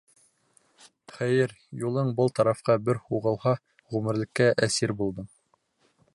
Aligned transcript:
Хәйер, 1.17 1.53
юлың 1.81 2.09
был 2.21 2.33
тарафҡа 2.39 2.79
бер 2.89 3.01
һуғылһа, 3.11 3.55
ғүмерлеккә 3.97 4.53
әсир 4.69 4.97
булдың! 5.05 5.31